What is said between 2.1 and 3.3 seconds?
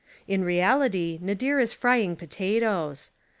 potatoes.